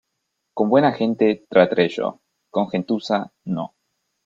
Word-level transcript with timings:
Con 0.55 0.67
buena 0.67 0.93
gente, 0.93 1.45
trataré 1.47 1.87
yo; 1.89 2.21
con 2.49 2.67
gentuza, 2.71 3.31
no. 3.43 3.75